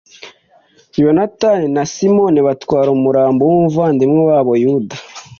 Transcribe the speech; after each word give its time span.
yonatani 1.01 1.65
na 1.75 1.83
simoni 1.93 2.39
batwara 2.47 2.89
umurambo 2.97 3.41
w'umuvandimwe 3.49 4.21
wabo 4.29 4.51
yuda 4.63 4.95